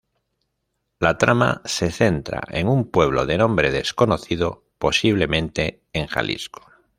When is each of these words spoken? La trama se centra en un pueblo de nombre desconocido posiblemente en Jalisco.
La 0.97 1.19
trama 1.19 1.61
se 1.63 1.91
centra 1.91 2.41
en 2.47 2.67
un 2.67 2.89
pueblo 2.89 3.27
de 3.27 3.37
nombre 3.37 3.69
desconocido 3.69 4.63
posiblemente 4.79 5.83
en 5.93 6.07
Jalisco. 6.07 6.65